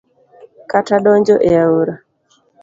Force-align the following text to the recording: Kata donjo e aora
Kata 0.71 0.95
donjo 1.03 1.35
e 1.49 1.51
aora 1.63 1.95